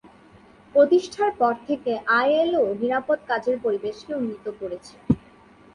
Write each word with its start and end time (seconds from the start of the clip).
প্রতিষ্ঠার 0.75 1.31
পর 1.39 1.53
থেকে, 1.67 1.91
আইএলও 2.19 2.65
নিরাপদ 2.81 3.19
কাজের 3.29 3.57
পরিবেশকে 3.63 4.11
উন্নীত 4.15 4.45
করেছে। 4.59 4.93